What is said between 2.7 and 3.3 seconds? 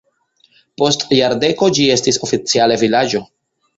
vilaĝo.